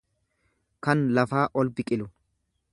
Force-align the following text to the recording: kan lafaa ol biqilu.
kan 0.87 1.03
lafaa 1.19 1.45
ol 1.63 1.73
biqilu. 1.81 2.13